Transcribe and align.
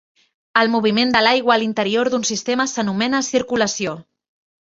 El 0.61 0.69
moviment 0.75 1.11
de 1.15 1.21
l'aigua 1.25 1.57
a 1.57 1.57
l'interior 1.65 2.09
d'un 2.13 2.25
sistema 2.29 2.67
s'anomena 2.73 3.23
circulació. 3.31 3.93